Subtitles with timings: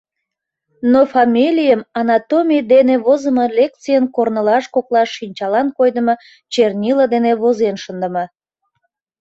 [0.91, 6.15] Но фамилийым анатомий дене возымо лекцийын корнылаж коклаш шинчалан койдымо
[6.53, 8.25] чернила дене возен шындыме.